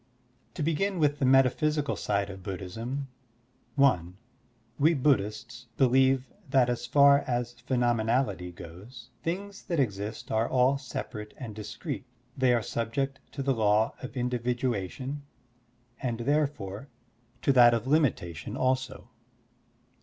[0.55, 3.03] To begin with the metaphysical side of Bud dhism:
[3.77, 3.99] (i)
[4.79, 11.35] We Buddhists believe that as far as phenomenality goes, things that exist are all separate
[11.37, 15.21] and discrete, they are subject to the law of individuation
[16.01, 16.87] and therefore
[17.43, 17.85] to that of Digitized by Google WHAT IS BUDDHISM?
[17.85, 19.07] 83 limitation also.